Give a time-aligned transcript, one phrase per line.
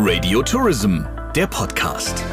[0.00, 1.00] Radio Tourism,
[1.34, 2.24] der Podcast.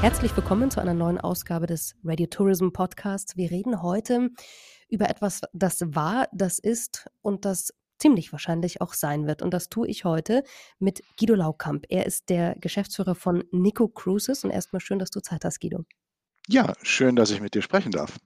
[0.00, 3.36] Herzlich willkommen zu einer neuen Ausgabe des Radio Tourism Podcasts.
[3.36, 4.30] Wir reden heute
[4.88, 9.42] über etwas, das war, das ist und das ziemlich wahrscheinlich auch sein wird.
[9.42, 10.44] Und das tue ich heute
[10.78, 11.84] mit Guido Laukamp.
[11.90, 14.44] Er ist der Geschäftsführer von Nico Cruises.
[14.44, 15.84] Und erstmal schön, dass du Zeit hast, Guido.
[16.50, 18.18] Ja, schön, dass ich mit dir sprechen darf.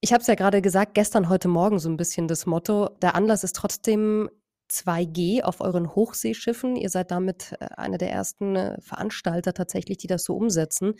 [0.00, 2.90] Ich habe es ja gerade gesagt, gestern, heute Morgen so ein bisschen das Motto.
[3.02, 4.30] Der Anlass ist trotzdem
[4.70, 6.76] 2G auf euren Hochseeschiffen.
[6.76, 10.94] Ihr seid damit äh, einer der ersten äh, Veranstalter tatsächlich, die das so umsetzen.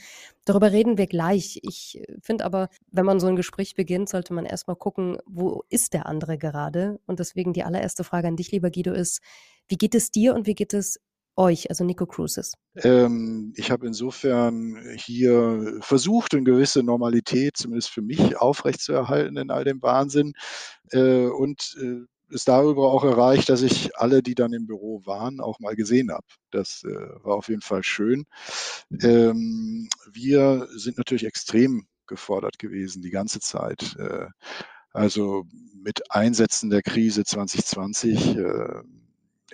[0.45, 1.61] Darüber reden wir gleich.
[1.63, 5.95] Ich finde aber, wenn man so ein Gespräch beginnt, sollte man erstmal gucken, wo ist
[5.95, 6.99] der andere gerade?
[7.07, 9.21] Und deswegen die allererste Frage an dich, lieber Guido, ist,
[9.69, 11.01] wie geht es dir und wie geht es
[11.37, 12.55] euch, also Nico Cruises?
[12.77, 19.65] Ähm, ich habe insofern hier versucht, eine gewisse Normalität, zumindest für mich, aufrechtzuerhalten in all
[19.65, 20.35] dem Wahnsinn.
[20.91, 25.41] Äh, und äh, ist darüber auch erreicht, dass ich alle, die dann im Büro waren,
[25.41, 26.27] auch mal gesehen habe.
[26.51, 28.25] Das äh, war auf jeden Fall schön.
[29.03, 33.97] Ähm, wir sind natürlich extrem gefordert gewesen die ganze Zeit.
[33.99, 34.27] Äh,
[34.91, 38.83] also mit Einsätzen der Krise 2020 äh,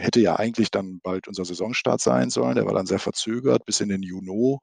[0.00, 2.56] hätte ja eigentlich dann bald unser Saisonstart sein sollen.
[2.56, 4.58] Der war dann sehr verzögert bis in den Juni.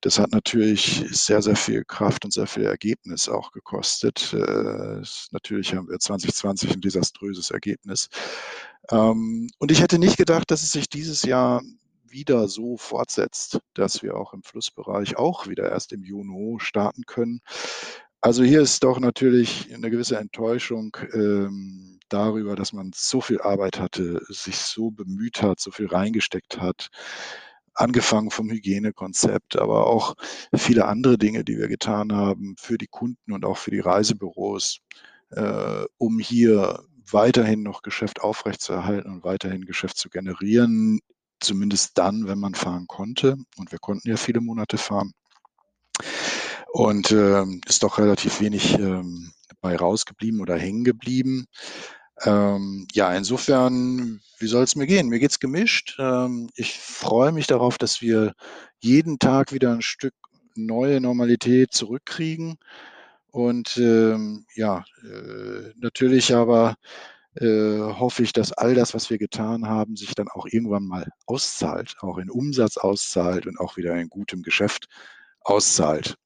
[0.00, 4.32] Das hat natürlich sehr, sehr viel Kraft und sehr viel Ergebnis auch gekostet.
[4.32, 8.08] Äh, natürlich haben wir 2020 ein desaströses Ergebnis.
[8.90, 11.60] Ähm, und ich hätte nicht gedacht, dass es sich dieses Jahr
[12.06, 17.40] wieder so fortsetzt, dass wir auch im Flussbereich auch wieder erst im Juni starten können.
[18.22, 23.80] Also hier ist doch natürlich eine gewisse Enttäuschung ähm, darüber, dass man so viel Arbeit
[23.80, 26.88] hatte, sich so bemüht hat, so viel reingesteckt hat,
[27.74, 30.14] angefangen vom Hygienekonzept, aber auch
[30.54, 34.80] viele andere Dinge, die wir getan haben für die Kunden und auch für die Reisebüros,
[35.30, 41.00] äh, um hier weiterhin noch Geschäft aufrechtzuerhalten und weiterhin Geschäft zu generieren,
[41.40, 43.36] zumindest dann, wenn man fahren konnte.
[43.56, 45.12] Und wir konnten ja viele Monate fahren.
[46.72, 51.46] Und äh, ist doch relativ wenig ähm, bei rausgeblieben oder hängen geblieben.
[52.22, 55.08] Ähm, ja, insofern, wie soll es mir gehen?
[55.08, 55.96] Mir geht's gemischt.
[55.98, 58.34] Ähm, ich freue mich darauf, dass wir
[58.78, 60.14] jeden Tag wieder ein Stück
[60.54, 62.56] neue Normalität zurückkriegen.
[63.30, 66.76] Und ähm, ja, äh, natürlich aber
[67.36, 71.08] äh, hoffe ich, dass all das, was wir getan haben, sich dann auch irgendwann mal
[71.26, 74.88] auszahlt, auch in Umsatz auszahlt und auch wieder in gutem Geschäft
[75.42, 76.16] auszahlt.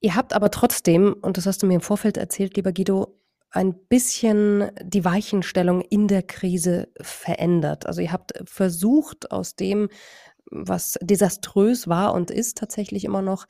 [0.00, 3.18] Ihr habt aber trotzdem, und das hast du mir im Vorfeld erzählt, lieber Guido,
[3.50, 7.86] ein bisschen die Weichenstellung in der Krise verändert.
[7.86, 9.88] Also ihr habt versucht, aus dem,
[10.50, 13.46] was desaströs war und ist tatsächlich immer noch,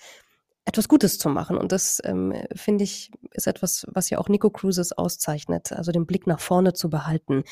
[0.65, 1.57] etwas Gutes zu machen.
[1.57, 6.07] Und das, ähm, finde ich, ist etwas, was ja auch Nico Cruises auszeichnet, also den
[6.07, 7.45] Blick nach vorne zu behalten.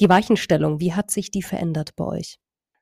[0.00, 2.38] Die Weichenstellung, wie hat sich die verändert bei euch?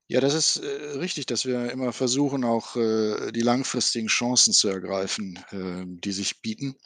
[0.07, 4.69] Ja, das ist äh, richtig, dass wir immer versuchen, auch äh, die langfristigen Chancen zu
[4.69, 6.77] ergreifen, äh, die sich bieten.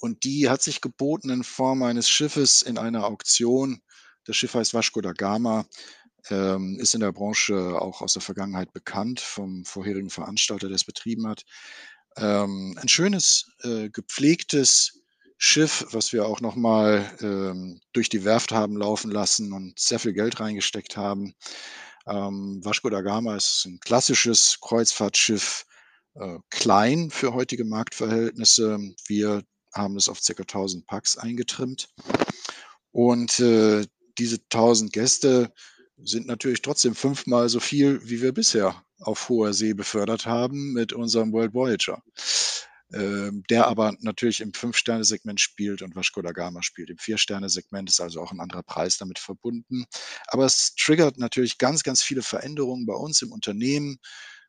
[0.00, 3.82] Und die hat sich geboten in Form eines Schiffes in einer Auktion.
[4.24, 5.66] Das Schiff heißt Vasco da Gama,
[6.30, 10.84] ähm, ist in der Branche auch aus der Vergangenheit bekannt vom vorherigen Veranstalter, der es
[10.84, 11.42] betrieben hat.
[12.16, 15.02] Ähm, ein schönes, äh, gepflegtes
[15.36, 20.12] Schiff, was wir auch nochmal ähm, durch die Werft haben laufen lassen und sehr viel
[20.14, 21.34] Geld reingesteckt haben.
[22.08, 25.66] Ähm, Vasco da Gama ist ein klassisches Kreuzfahrtschiff,
[26.14, 28.78] äh, klein für heutige Marktverhältnisse.
[29.06, 29.42] Wir
[29.74, 30.34] haben es auf ca.
[30.42, 31.88] 1000 Packs eingetrimmt.
[32.92, 33.86] Und äh,
[34.18, 35.52] diese 1000 Gäste
[35.98, 40.92] sind natürlich trotzdem fünfmal so viel, wie wir bisher auf hoher See befördert haben mit
[40.92, 42.02] unserem World Voyager.
[42.90, 46.88] Ähm, der aber natürlich im Fünf-Sterne-Segment spielt und Vasco da Gama spielt.
[46.88, 49.84] Im Vier-Sterne-Segment ist also auch ein anderer Preis damit verbunden.
[50.28, 53.98] Aber es triggert natürlich ganz, ganz viele Veränderungen bei uns im Unternehmen.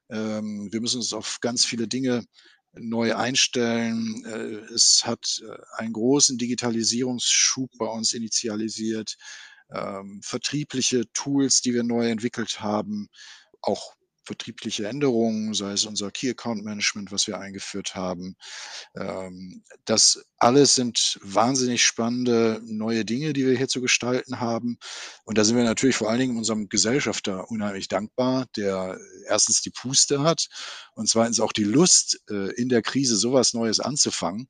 [0.10, 2.24] Ähm, wir müssen uns auf ganz viele Dinge
[2.72, 4.24] neu einstellen.
[4.26, 9.18] Äh, es hat äh, einen großen Digitalisierungsschub bei uns initialisiert.
[9.72, 13.10] Ähm, vertriebliche Tools, die wir neu entwickelt haben,
[13.62, 13.96] auch
[14.30, 18.36] vertriebliche Änderungen, sei es unser Key Account Management, was wir eingeführt haben.
[18.96, 24.78] Ähm, das alles sind wahnsinnig spannende neue Dinge, die wir hier zu gestalten haben.
[25.26, 29.72] Und da sind wir natürlich vor allen Dingen unserem Gesellschafter unheimlich dankbar, der erstens die
[29.72, 30.48] Puste hat
[30.94, 34.48] und zweitens auch die Lust, äh, in der Krise sowas Neues anzufangen.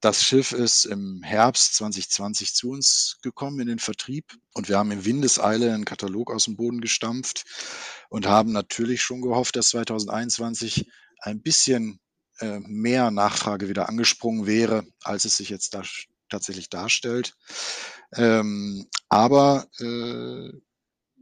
[0.00, 4.24] Das Schiff ist im Herbst 2020 zu uns gekommen in den Vertrieb
[4.54, 7.44] und wir haben in Windeseile einen Katalog aus dem Boden gestampft
[8.08, 12.00] und haben natürlich schon gehofft, dass 2021 ein bisschen
[12.38, 15.82] äh, mehr Nachfrage wieder angesprungen wäre, als es sich jetzt da
[16.30, 17.34] tatsächlich darstellt.
[18.14, 20.50] Ähm, aber äh,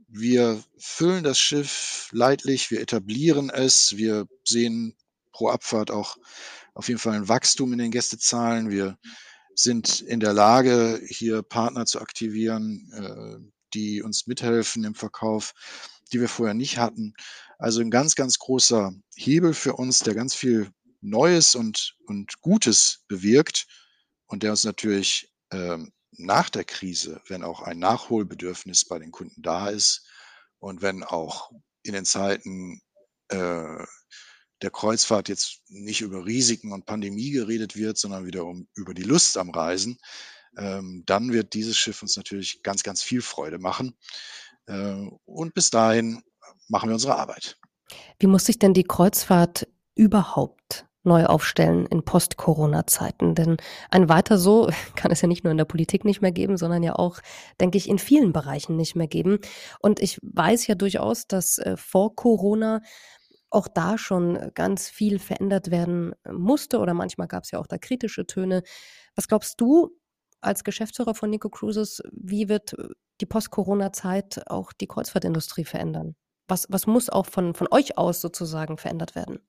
[0.07, 4.97] wir füllen das Schiff leidlich, wir etablieren es, wir sehen
[5.39, 6.17] pro Abfahrt auch
[6.75, 8.71] auf jeden Fall ein Wachstum in den Gästezahlen.
[8.71, 8.99] Wir
[9.55, 15.55] sind in der Lage, hier Partner zu aktivieren, äh, die uns mithelfen im Verkauf,
[16.13, 17.15] die wir vorher nicht hatten.
[17.57, 23.05] Also ein ganz, ganz großer Hebel für uns, der ganz viel Neues und, und Gutes
[23.07, 23.69] bewirkt
[24.27, 29.41] und der uns natürlich ähm, nach der Krise, wenn auch ein Nachholbedürfnis bei den Kunden
[29.43, 30.05] da ist
[30.59, 31.53] und wenn auch
[31.85, 32.81] in den Zeiten
[33.29, 33.85] äh,
[34.63, 39.37] der Kreuzfahrt jetzt nicht über Risiken und Pandemie geredet wird, sondern wiederum über die Lust
[39.39, 39.99] am Reisen,
[40.57, 43.97] ähm, dann wird dieses Schiff uns natürlich ganz, ganz viel Freude machen.
[44.67, 46.23] Äh, und bis dahin
[46.69, 47.59] machen wir unsere Arbeit.
[48.19, 53.35] Wie muss sich denn die Kreuzfahrt überhaupt neu aufstellen in Post-Corona-Zeiten.
[53.35, 53.57] Denn
[53.91, 56.85] ein weiter so kann es ja nicht nur in der Politik nicht mehr geben, sondern
[56.85, 57.19] ja auch,
[57.61, 59.39] denke ich, in vielen Bereichen nicht mehr geben.
[59.81, 62.83] Und ich weiß ja durchaus, dass äh, vor Corona
[63.51, 67.79] auch da schon ganz viel verändert werden musste oder manchmal gab es ja auch da
[67.79, 68.63] kritische Töne.
[69.15, 69.97] Was glaubst du
[70.41, 72.75] als Geschäftsführer von Nico Cruises, wie wird
[73.21, 76.15] die Post-Corona-Zeit auch die Kreuzfahrtindustrie verändern?
[76.47, 79.41] Was, was muss auch von, von euch aus sozusagen verändert werden?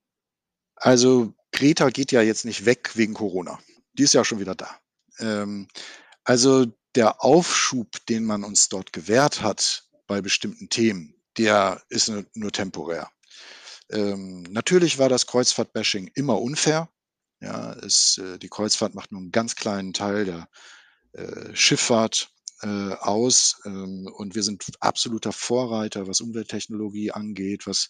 [0.75, 3.59] Also Greta geht ja jetzt nicht weg wegen Corona.
[3.93, 4.69] Die ist ja schon wieder da.
[5.19, 5.67] Ähm,
[6.23, 12.25] also der Aufschub, den man uns dort gewährt hat bei bestimmten Themen, der ist nur,
[12.33, 13.09] nur temporär.
[13.91, 16.89] Ähm, natürlich war das Kreuzfahrt-Bashing immer unfair.
[17.41, 20.49] Ja, es, äh, die Kreuzfahrt macht nur einen ganz kleinen Teil der
[21.13, 22.31] äh, Schifffahrt
[22.61, 27.89] äh, aus ähm, und wir sind absoluter Vorreiter, was Umwelttechnologie angeht, was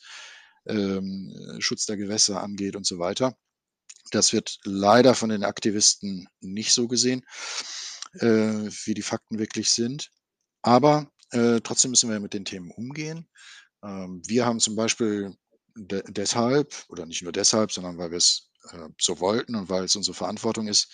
[0.68, 3.36] ähm, Schutz der Gewässer angeht und so weiter.
[4.12, 7.26] Das wird leider von den Aktivisten nicht so gesehen,
[8.14, 10.12] äh, wie die Fakten wirklich sind.
[10.62, 13.28] Aber äh, trotzdem müssen wir mit den Themen umgehen.
[13.84, 15.36] Ähm, wir haben zum Beispiel
[15.76, 19.86] de deshalb, oder nicht nur deshalb, sondern weil wir es äh, so wollten und weil
[19.86, 20.92] es unsere Verantwortung ist,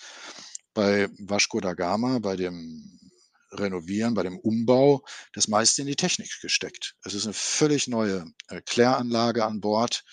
[0.74, 3.00] bei Vasco da Gama, bei dem
[3.52, 6.94] Renovieren, bei dem Umbau das meiste in die Technik gesteckt.
[7.04, 10.04] Es ist eine völlig neue äh, Kläranlage an Bord,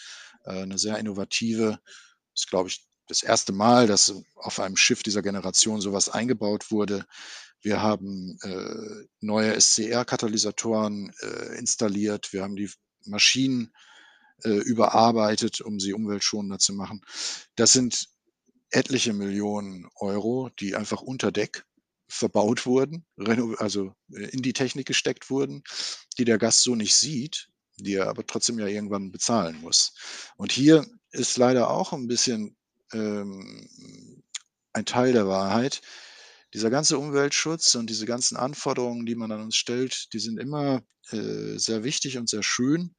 [0.46, 1.80] äh, eine sehr innovative,
[2.34, 7.06] ist, glaube ich, das erste Mal, dass auf einem Schiff dieser Generation sowas eingebaut wurde.
[7.62, 12.32] Wir haben äh, neue SCR-Katalysatoren äh, installiert.
[12.32, 12.70] Wir haben die
[13.06, 13.74] Maschinen
[14.44, 17.02] äh, überarbeitet, um sie umweltschonender zu machen.
[17.56, 18.08] Das sind
[18.70, 21.66] etliche Millionen Euro, die einfach unter Deck
[22.08, 23.06] verbaut wurden,
[23.58, 25.64] also äh, in die Technik gesteckt wurden,
[26.18, 29.94] die der Gast so nicht sieht, die er aber trotzdem ja irgendwann bezahlen muss.
[30.38, 32.56] Und hier ist leider auch ein bisschen
[32.92, 33.68] ähm,
[34.74, 35.82] ein Teil der Wahrheit.
[36.54, 40.82] Dieser ganze Umweltschutz und diese ganzen Anforderungen, die man an uns stellt, die sind immer
[41.12, 42.96] äh, sehr wichtig und sehr schön,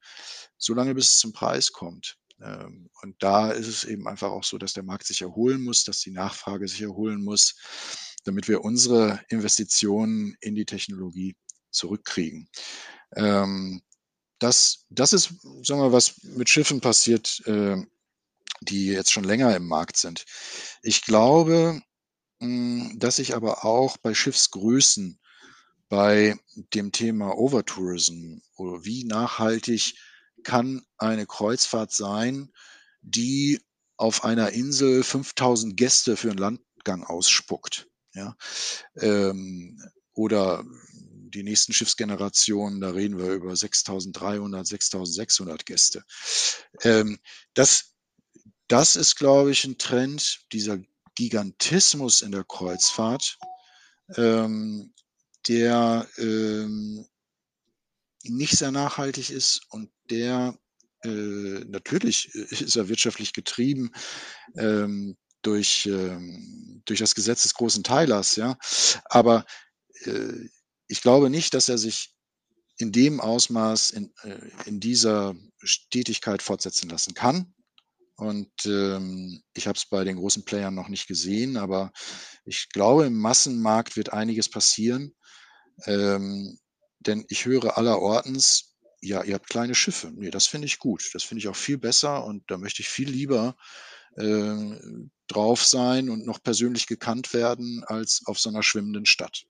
[0.57, 2.17] solange bis es zum Preis kommt.
[2.41, 5.83] Ähm, und da ist es eben einfach auch so, dass der Markt sich erholen muss,
[5.83, 7.55] dass die Nachfrage sich erholen muss
[8.25, 11.37] damit wir unsere Investitionen in die Technologie
[11.71, 12.49] zurückkriegen.
[13.15, 13.81] Ähm,
[14.39, 17.77] das, das ist, sagen wir, was mit Schiffen passiert, äh,
[18.61, 20.25] die jetzt schon länger im Markt sind.
[20.81, 21.81] Ich glaube,
[22.39, 25.19] dass sich aber auch bei Schiffsgrößen
[25.89, 26.35] bei
[26.73, 29.95] dem Thema Overtourism oder wie nachhaltig
[30.43, 32.51] kann eine Kreuzfahrt sein,
[33.01, 33.61] die
[33.97, 37.87] auf einer Insel 5000 Gäste für einen Landgang ausspuckt.
[38.13, 38.35] Ja?
[38.97, 39.81] Ähm,
[40.13, 40.63] oder
[41.35, 46.03] die nächsten Schiffsgenerationen, da reden wir über 6300, 6600 Gäste.
[46.81, 47.19] Ähm,
[47.53, 47.95] das,
[48.67, 50.79] das ist, glaube ich, ein Trend, dieser
[51.15, 53.37] Gigantismus in der Kreuzfahrt,
[54.15, 54.93] ähm,
[55.47, 57.05] der ähm,
[58.23, 60.57] nicht sehr nachhaltig ist und der
[61.03, 63.91] äh, natürlich ist er wirtschaftlich getrieben.
[64.57, 68.57] Ähm, durch, ähm, durch das Gesetz des großen Teilers, ja.
[69.05, 69.45] Aber
[70.05, 70.49] äh,
[70.87, 72.15] ich glaube nicht, dass er sich
[72.77, 77.53] in dem Ausmaß, in, äh, in dieser Stetigkeit fortsetzen lassen kann.
[78.17, 81.91] Und ähm, ich habe es bei den großen Playern noch nicht gesehen, aber
[82.45, 85.13] ich glaube, im Massenmarkt wird einiges passieren.
[85.85, 86.57] Ähm,
[86.99, 90.11] denn ich höre allerortens, ja, ihr habt kleine Schiffe.
[90.15, 91.09] Nee, das finde ich gut.
[91.13, 93.55] Das finde ich auch viel besser und da möchte ich viel lieber
[94.15, 94.79] äh,
[95.27, 99.45] drauf sein und noch persönlich gekannt werden als auf so einer schwimmenden Stadt.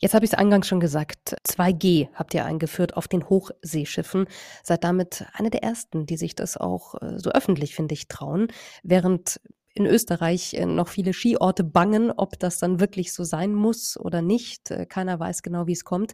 [0.00, 1.36] Jetzt habe ich es eingangs schon gesagt.
[1.48, 4.26] 2G habt ihr eingeführt auf den Hochseeschiffen.
[4.62, 8.48] Seid damit eine der ersten, die sich das auch äh, so öffentlich, finde ich, trauen.
[8.82, 9.40] Während
[9.74, 14.22] in Österreich äh, noch viele Skiorte bangen, ob das dann wirklich so sein muss oder
[14.22, 14.70] nicht.
[14.70, 16.12] Äh, keiner weiß genau, wie es kommt.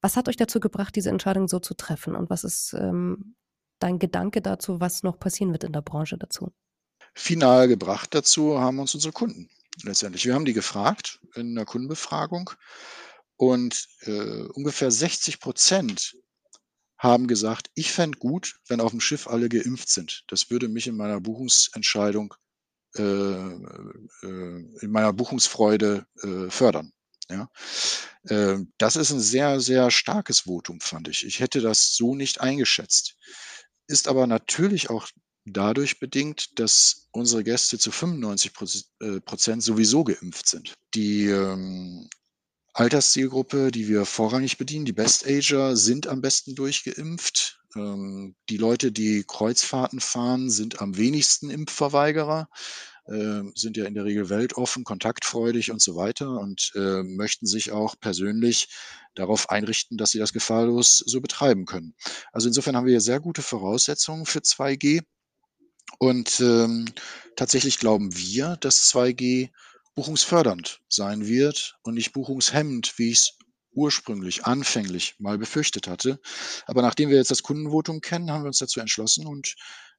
[0.00, 2.14] Was hat euch dazu gebracht, diese Entscheidung so zu treffen?
[2.14, 3.34] Und was ist ähm,
[3.78, 6.52] dein Gedanke dazu, was noch passieren wird in der Branche dazu?
[7.14, 9.48] Final gebracht dazu haben uns unsere Kunden
[9.82, 10.24] letztendlich.
[10.24, 12.50] Wir haben die gefragt in einer Kundenbefragung
[13.36, 16.16] und äh, ungefähr 60 Prozent
[16.98, 20.24] haben gesagt, ich fände gut, wenn auf dem Schiff alle geimpft sind.
[20.28, 22.34] Das würde mich in meiner Buchungsentscheidung,
[22.96, 26.92] äh, äh, in meiner Buchungsfreude äh, fördern.
[27.28, 27.50] Ja,
[28.24, 31.26] äh, das ist ein sehr, sehr starkes Votum, fand ich.
[31.26, 33.16] Ich hätte das so nicht eingeschätzt.
[33.88, 35.08] Ist aber natürlich auch
[35.46, 38.52] dadurch bedingt, dass unsere Gäste zu 95
[39.00, 40.74] äh, Prozent sowieso geimpft sind.
[40.94, 42.08] Die ähm,
[42.74, 47.60] Alterszielgruppe, die wir vorrangig bedienen, die Best-Ager, sind am besten durchgeimpft.
[47.74, 52.48] Ähm, die Leute, die Kreuzfahrten fahren, sind am wenigsten Impfverweigerer,
[53.06, 57.70] äh, sind ja in der Regel weltoffen, kontaktfreudig und so weiter und äh, möchten sich
[57.70, 58.68] auch persönlich
[59.14, 61.94] darauf einrichten, dass sie das gefahrlos so betreiben können.
[62.32, 65.02] Also insofern haben wir sehr gute Voraussetzungen für 2G.
[65.98, 66.86] Und ähm,
[67.36, 69.50] tatsächlich glauben wir, dass 2G
[69.94, 73.32] buchungsfördernd sein wird und nicht buchungshemmend, wie ich es
[73.72, 76.18] ursprünglich, anfänglich mal befürchtet hatte.
[76.66, 79.54] Aber nachdem wir jetzt das Kundenvotum kennen, haben wir uns dazu entschlossen und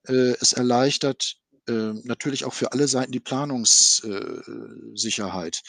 [0.07, 5.61] äh, es erleichtert äh, natürlich auch für alle Seiten die Planungssicherheit.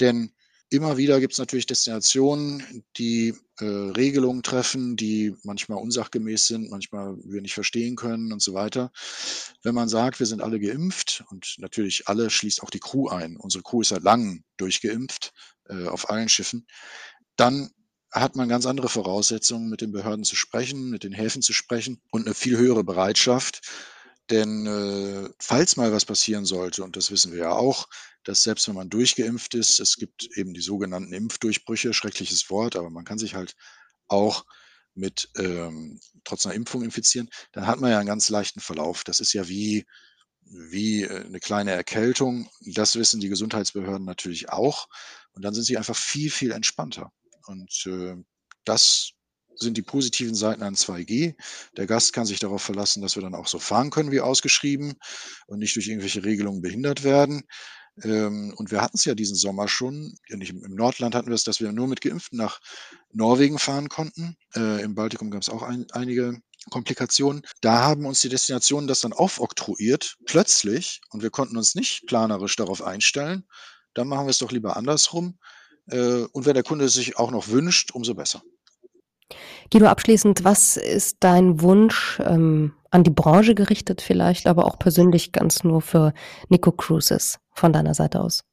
[0.00, 0.32] Denn
[0.72, 7.14] Immer wieder gibt es natürlich Destinationen, die äh, Regelungen treffen, die manchmal unsachgemäß sind, manchmal
[7.24, 8.90] wir nicht verstehen können und so weiter.
[9.62, 13.36] Wenn man sagt, wir sind alle geimpft und natürlich alle schließt auch die Crew ein.
[13.36, 15.34] Unsere Crew ist seit langem durchgeimpft
[15.68, 16.66] äh, auf allen Schiffen.
[17.36, 17.68] Dann
[18.10, 22.00] hat man ganz andere Voraussetzungen, mit den Behörden zu sprechen, mit den Häfen zu sprechen
[22.10, 23.60] und eine viel höhere Bereitschaft.
[24.30, 27.88] Denn äh, falls mal was passieren sollte, und das wissen wir ja auch,
[28.24, 32.90] dass selbst wenn man durchgeimpft ist, es gibt eben die sogenannten Impfdurchbrüche, schreckliches Wort, aber
[32.90, 33.54] man kann sich halt
[34.08, 34.44] auch
[34.94, 39.04] mit ähm, trotz einer Impfung infizieren, dann hat man ja einen ganz leichten Verlauf.
[39.04, 39.86] Das ist ja wie,
[40.42, 42.48] wie äh, eine kleine Erkältung.
[42.60, 44.88] Das wissen die Gesundheitsbehörden natürlich auch.
[45.32, 47.10] Und dann sind sie einfach viel, viel entspannter.
[47.46, 48.16] Und äh,
[48.64, 49.12] das
[49.54, 51.34] sind die positiven Seiten an 2G.
[51.76, 54.94] Der Gast kann sich darauf verlassen, dass wir dann auch so fahren können wie ausgeschrieben
[55.46, 57.44] und nicht durch irgendwelche Regelungen behindert werden.
[58.02, 61.60] Ähm, und wir hatten es ja diesen Sommer schon, im Nordland hatten wir es, dass
[61.60, 62.60] wir nur mit Geimpften nach
[63.12, 64.36] Norwegen fahren konnten.
[64.54, 67.42] Äh, Im Baltikum gab es auch ein, einige Komplikationen.
[67.60, 72.56] Da haben uns die Destinationen das dann aufoktroyiert, plötzlich, und wir konnten uns nicht planerisch
[72.56, 73.44] darauf einstellen.
[73.94, 75.38] Dann machen wir es doch lieber andersrum.
[75.86, 78.42] Äh, und wenn der Kunde es sich auch noch wünscht, umso besser.
[79.70, 85.32] Guido, abschließend, was ist dein Wunsch ähm, an die Branche gerichtet vielleicht, aber auch persönlich
[85.32, 86.12] ganz nur für
[86.48, 88.44] Nico Cruises von deiner Seite aus?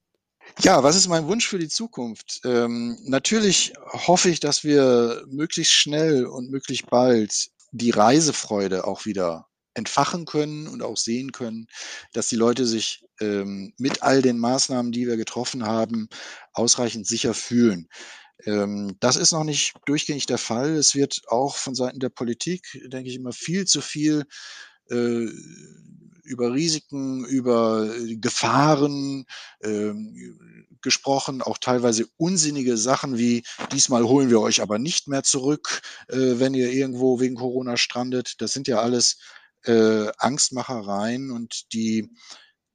[0.62, 2.42] Ja, was ist mein Wunsch für die Zukunft?
[2.44, 9.48] Ähm, natürlich hoffe ich, dass wir möglichst schnell und möglichst bald die Reisefreude auch wieder
[9.74, 11.68] entfachen können und auch sehen können,
[12.14, 16.10] dass die Leute sich ähm, mit all den Maßnahmen, die wir getroffen haben,
[16.54, 17.88] ausreichend sicher fühlen.
[18.46, 20.76] Ähm, das ist noch nicht durchgängig der Fall.
[20.76, 24.26] Es wird auch von Seiten der Politik, denke ich, immer viel zu viel
[24.90, 25.28] äh,
[26.24, 27.90] über Risiken, über
[28.22, 29.26] Gefahren
[29.62, 29.94] äh,
[30.82, 36.40] gesprochen, auch teilweise unsinnige Sachen wie diesmal holen wir euch aber nicht mehr zurück, äh,
[36.40, 38.36] wenn ihr irgendwo wegen Corona strandet.
[38.42, 39.18] Das sind ja alles
[39.64, 42.10] äh, Angstmachereien und die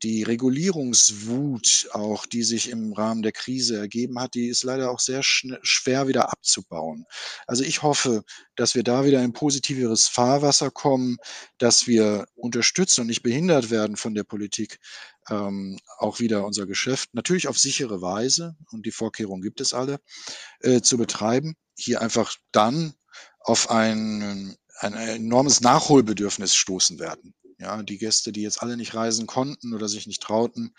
[0.04, 5.00] die Regulierungswut auch, die sich im Rahmen der Krise ergeben hat, die ist leider auch
[5.00, 7.06] sehr schwer wieder abzubauen.
[7.46, 8.22] Also ich hoffe,
[8.54, 11.16] dass wir da wieder in positiveres Fahrwasser kommen,
[11.56, 14.78] dass wir unterstützen und nicht behindert werden von der Politik,
[15.30, 20.00] ähm, auch wieder unser Geschäft natürlich auf sichere Weise, und die Vorkehrungen gibt es alle,
[20.60, 21.54] äh, zu betreiben.
[21.76, 22.92] Hier einfach dann
[23.40, 27.34] auf ein, ein enormes Nachholbedürfnis stoßen werden.
[27.58, 30.74] Ja, die Gäste, die jetzt alle nicht reisen konnten oder sich nicht trauten,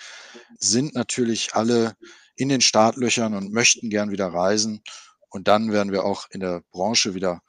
[0.59, 1.95] sind natürlich alle
[2.35, 4.81] in den Startlöchern und möchten gern wieder reisen.
[5.29, 7.41] Und dann werden wir auch in der Branche wieder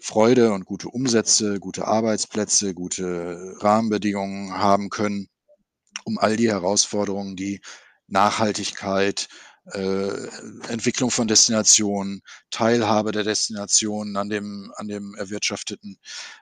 [0.00, 5.28] Freude und gute Umsätze, gute Arbeitsplätze, gute Rahmenbedingungen haben können,
[6.04, 7.60] um all die Herausforderungen, die
[8.06, 9.28] Nachhaltigkeit,
[9.66, 10.28] äh,
[10.68, 15.98] Entwicklung von Destinationen, Teilhabe der Destinationen an dem, an dem Erwirtschafteten,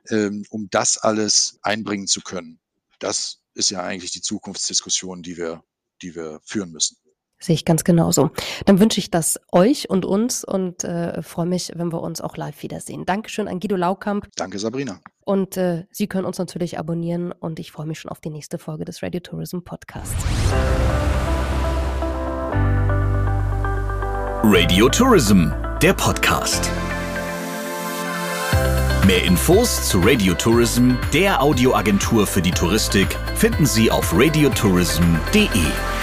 [0.08, 2.60] ähm, um das alles einbringen zu können.
[3.00, 5.62] Das ist ja eigentlich die Zukunftsdiskussion, die wir,
[6.00, 6.96] die wir führen müssen.
[7.40, 8.30] Sehe ich ganz genauso.
[8.66, 12.37] Dann wünsche ich das euch und uns und äh, freue mich, wenn wir uns auch
[12.37, 13.04] live wiedersehen.
[13.04, 14.28] Dankeschön an Guido Laukamp.
[14.34, 15.00] Danke, Sabrina.
[15.25, 18.58] Und äh, Sie können uns natürlich abonnieren und ich freue mich schon auf die nächste
[18.58, 20.16] Folge des Radio Tourism Podcasts.
[24.50, 25.50] Radio Tourism,
[25.83, 26.71] der Podcast.
[29.07, 35.98] Mehr Infos zu Radio Tourism, der Audioagentur für die Touristik, finden Sie auf radiotourism.de.